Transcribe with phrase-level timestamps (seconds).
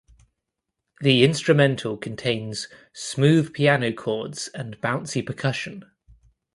[1.01, 5.85] The instrumental contains "smooth piano chords and bouncy percussion".